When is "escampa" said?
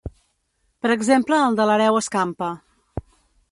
2.01-2.51